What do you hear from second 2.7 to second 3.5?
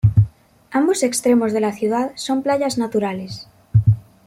naturales.